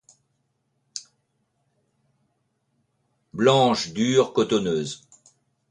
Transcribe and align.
Blanche, 3.33 3.93
dure, 3.93 4.31
cotonneuse. 4.33 5.05